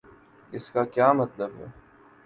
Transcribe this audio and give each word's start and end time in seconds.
اس 0.53 0.69
کا 0.69 0.83
کیا 0.85 1.11
مطلب 1.11 1.51
ہے؟ 1.59 1.65